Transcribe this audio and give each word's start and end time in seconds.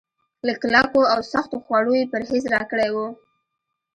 له 0.47 0.53
کلکو 0.61 1.01
او 1.13 1.19
سختو 1.31 1.57
خوړو 1.63 1.93
يې 1.99 2.09
پرهېز 2.13 2.43
راکړی 2.53 2.89
و. 2.95 2.97